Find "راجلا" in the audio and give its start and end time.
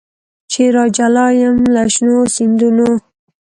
0.75-1.27